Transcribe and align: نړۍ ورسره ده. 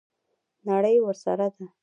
نړۍ 0.69 0.95
ورسره 1.05 1.47
ده. 1.55 1.65